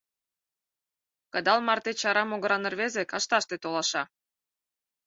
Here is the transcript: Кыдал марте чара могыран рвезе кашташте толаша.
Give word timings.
Кыдал 1.33 1.59
марте 1.67 1.91
чара 2.01 2.23
могыран 2.29 2.63
рвезе 2.71 3.03
кашташте 3.11 3.55
толаша. 3.63 4.03